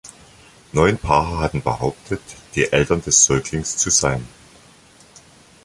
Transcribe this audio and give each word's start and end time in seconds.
Neun 0.71 0.97
Paare 0.97 1.37
hatten 1.37 1.61
behauptet, 1.61 2.21
die 2.55 2.71
Eltern 2.71 3.03
des 3.03 3.23
Säuglings 3.23 3.77
zu 3.77 3.91
sein. 3.91 4.25